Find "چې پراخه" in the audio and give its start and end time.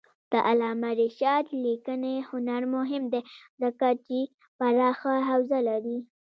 4.05-5.15